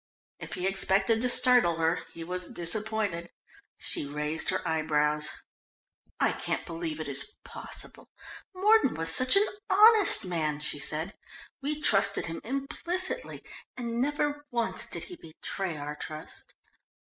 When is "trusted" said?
11.79-12.25